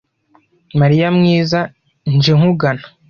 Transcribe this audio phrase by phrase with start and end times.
[0.79, 1.59] Mariya mwiza
[2.15, 2.85] nje nkugana